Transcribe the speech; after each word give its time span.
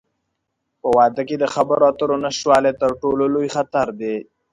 په 0.81 0.87
واده 0.97 1.21
کې 1.27 1.35
د 1.39 1.45
خبرو 1.53 1.83
اترو 1.89 2.15
نشتوالی، 2.25 2.71
تر 2.81 2.91
ټولو 3.01 3.23
لوی 3.33 3.47
خطر 3.55 3.87
دی. 3.99 4.15